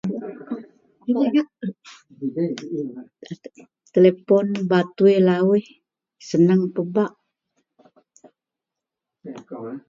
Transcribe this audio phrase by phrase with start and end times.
[3.91, 5.67] –telepon batui lawuih
[6.29, 7.17] senang pebak–..